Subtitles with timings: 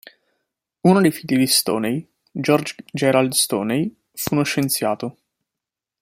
[0.83, 5.17] Uno dei figli di Stoney, George Gerald Stoney, fu uno scienziato.